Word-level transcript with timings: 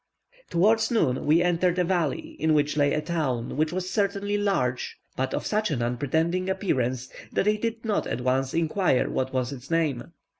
Towards 0.49 0.89
noon 0.89 1.27
we 1.27 1.43
entered 1.43 1.77
a 1.77 1.83
valley 1.83 2.35
in 2.39 2.55
which 2.55 2.75
lay 2.75 2.91
a 2.91 3.01
town, 3.03 3.55
which 3.55 3.71
was 3.71 3.87
certainly 3.91 4.35
large, 4.35 4.97
but 5.15 5.31
of 5.31 5.45
such 5.45 5.69
an 5.69 5.83
unpretending 5.83 6.49
appearance, 6.49 7.07
that 7.31 7.47
I 7.47 7.53
did 7.55 7.85
not 7.85 8.07
at 8.07 8.21
once 8.21 8.55
inquire 8.55 9.11
what 9.11 9.31
was 9.31 9.51
its 9.53 9.69
name. 9.69 10.05